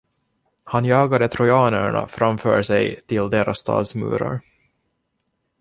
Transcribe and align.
Han 0.63 0.85
jagade 0.85 1.27
trojanerna 1.27 2.07
framför 2.07 2.63
sig 2.63 3.01
till 3.07 3.29
deras 3.29 3.59
stads 3.59 3.95
murar. 3.95 4.41